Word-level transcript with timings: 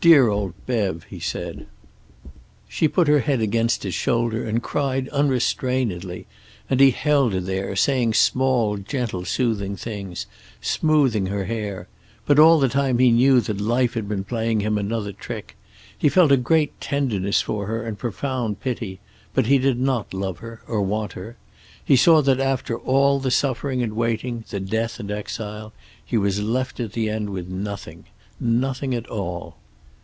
"Dear 0.00 0.28
old 0.28 0.54
Bev!" 0.64 1.02
he 1.10 1.18
said. 1.18 1.66
She 2.68 2.86
put 2.86 3.08
her 3.08 3.18
head 3.18 3.40
against 3.40 3.82
his 3.82 3.94
shoulder, 3.94 4.46
and 4.46 4.62
cried 4.62 5.08
unrestrainedly; 5.08 6.28
and 6.70 6.78
he 6.78 6.92
held 6.92 7.32
her 7.32 7.40
there, 7.40 7.74
saying 7.74 8.14
small, 8.14 8.76
gentle, 8.76 9.24
soothing 9.24 9.74
things, 9.74 10.26
smoothing 10.60 11.26
her 11.26 11.46
hair. 11.46 11.88
But 12.26 12.38
all 12.38 12.60
the 12.60 12.68
time 12.68 12.98
he 12.98 13.10
knew 13.10 13.40
that 13.40 13.60
life 13.60 13.94
had 13.94 14.08
been 14.08 14.22
playing 14.22 14.60
him 14.60 14.78
another 14.78 15.10
trick; 15.12 15.56
he 15.98 16.08
felt 16.08 16.30
a 16.30 16.36
great 16.36 16.80
tenderness 16.80 17.40
for 17.42 17.66
her 17.66 17.84
and 17.84 17.98
profound 17.98 18.60
pity, 18.60 19.00
but 19.34 19.46
he 19.46 19.58
did 19.58 19.80
not 19.80 20.14
love 20.14 20.38
her, 20.38 20.62
or 20.68 20.80
want 20.80 21.14
her. 21.14 21.36
He 21.84 21.96
saw 21.96 22.22
that 22.22 22.38
after 22.38 22.78
all 22.78 23.18
the 23.18 23.32
suffering 23.32 23.82
and 23.82 23.94
waiting, 23.96 24.44
the 24.48 24.60
death 24.60 25.00
and 25.00 25.10
exile, 25.10 25.72
he 26.04 26.16
was 26.16 26.40
left 26.40 26.78
at 26.78 26.92
the 26.92 27.10
end 27.10 27.30
with 27.30 27.48
nothing. 27.48 28.04
Nothing 28.38 28.94
at 28.94 29.08
all. 29.08 29.56